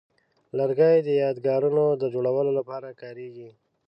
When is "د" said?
1.03-1.09, 2.01-2.03